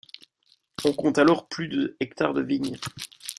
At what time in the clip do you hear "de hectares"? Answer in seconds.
1.67-2.33